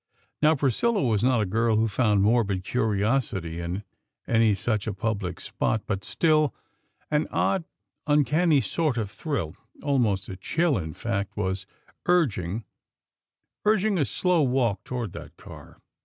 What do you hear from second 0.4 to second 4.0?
Now Priscilla was not a girl who found morbid curiosity in